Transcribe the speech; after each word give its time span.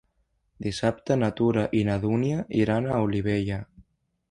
Dissabte 0.67 1.17
na 1.23 1.29
Tura 1.41 1.67
i 1.81 1.83
na 1.91 1.99
Dúnia 2.07 2.41
iran 2.65 2.91
a 2.95 3.05
Olivella. 3.11 3.63